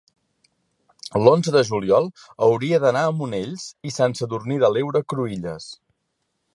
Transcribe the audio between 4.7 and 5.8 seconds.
l'Heura Cruïlles.